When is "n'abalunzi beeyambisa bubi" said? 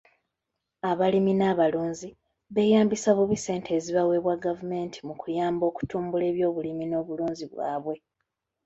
1.35-3.37